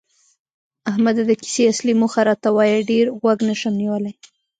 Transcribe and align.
احمده! 0.89 1.21
د 1.27 1.31
کیسې 1.41 1.63
اصلي 1.73 1.93
موخه 2.01 2.21
راته 2.27 2.49
وایه، 2.55 2.85
ډېر 2.91 3.05
غوږ 3.19 3.39
نشم 3.49 3.73
نیولی. 3.81 4.13